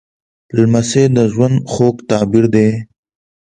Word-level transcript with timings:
لمسی 0.55 1.03
د 1.15 1.17
ژوند 1.33 1.55
خوږ 1.71 1.95
تعبیر 2.09 2.45
دی. 2.53 2.67